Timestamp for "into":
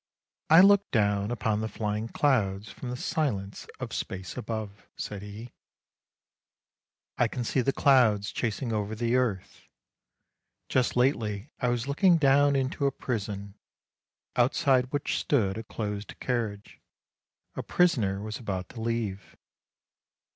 12.55-12.87